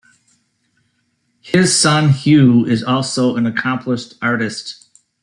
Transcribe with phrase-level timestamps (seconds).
[1.41, 4.89] His son, Hugh, is also an accomplished artist.